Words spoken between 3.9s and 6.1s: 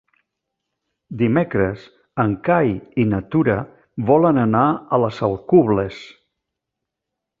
volen anar a les Alcubles.